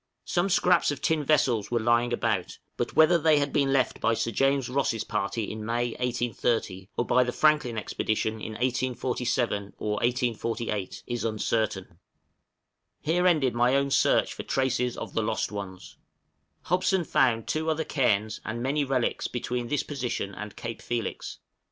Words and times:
Some 0.25 0.49
scraps 0.49 0.89
of 0.89 0.99
tin 0.99 1.23
vessels 1.23 1.69
were 1.69 1.79
lying 1.79 2.11
about, 2.11 2.57
but 2.75 2.95
whether 2.95 3.19
they 3.19 3.37
had 3.37 3.53
been 3.53 3.71
left 3.71 4.01
by 4.01 4.15
Sir 4.15 4.31
James 4.31 4.67
Ross' 4.67 5.03
party 5.03 5.43
in 5.51 5.63
May, 5.63 5.89
1830, 5.91 6.89
or 6.97 7.05
by 7.05 7.23
the 7.23 7.31
Franklin 7.31 7.77
Expedition 7.77 8.41
in 8.41 8.53
1847 8.53 9.73
or 9.77 9.97
1848, 9.97 11.03
is 11.05 11.23
uncertain. 11.23 11.99
Here 12.99 13.27
ended 13.27 13.53
my 13.53 13.75
own 13.75 13.91
search 13.91 14.33
for 14.33 14.41
traces 14.41 14.97
of 14.97 15.13
the 15.13 15.21
lost 15.21 15.51
ones. 15.51 15.97
Hobson 16.63 17.03
found 17.03 17.45
two 17.47 17.69
other 17.69 17.85
cairns, 17.85 18.41
and 18.43 18.63
many 18.63 18.83
relics, 18.83 19.27
between 19.27 19.67
this 19.67 19.83
position 19.83 20.33
and 20.33 20.55
Cape 20.55 20.81
Felix. 20.81 21.37